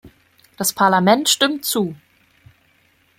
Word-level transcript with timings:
Das 0.57 0.73
Parlament 0.73 1.29
stimmt 1.29 1.63
zu. 1.63 1.93